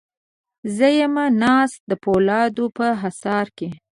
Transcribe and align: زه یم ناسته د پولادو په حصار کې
زه 0.75 0.87
یم 0.99 1.15
ناسته 1.41 1.83
د 1.89 1.91
پولادو 2.03 2.65
په 2.77 2.85
حصار 3.01 3.47
کې 3.57 3.69